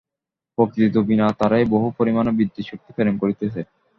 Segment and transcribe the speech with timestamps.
[0.57, 3.61] প্রকৃতি তো বিনা তারেই বহু পরিমাণে বিদ্যুৎশক্তি প্রেরণ করিতেছে।